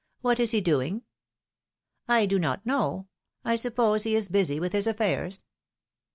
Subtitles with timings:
[0.21, 1.03] What is he doing
[2.07, 3.07] I do not know;
[3.45, 5.43] I suppose he is busy with his affairs.